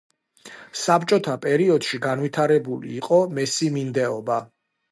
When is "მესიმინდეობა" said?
3.41-4.43